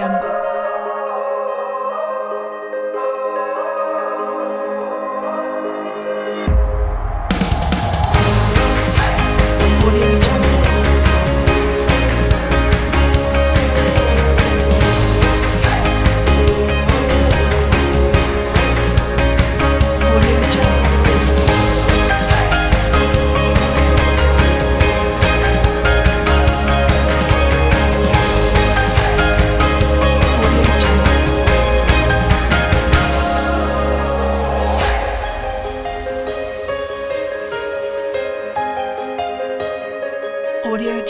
[0.00, 0.39] jungle.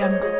[0.00, 0.39] Jungle.